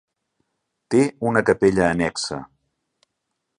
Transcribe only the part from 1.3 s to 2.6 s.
una capella annexa.